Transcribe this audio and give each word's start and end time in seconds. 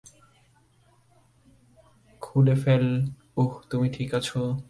খুলে 2.21 2.55
ফেল- 2.55 2.85
উহ- 3.37 3.51
তুমি 3.69 3.87
ঠিক 3.93 4.09
আছ? 4.15 4.29